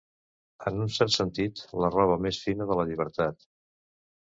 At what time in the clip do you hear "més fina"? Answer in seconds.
2.29-2.71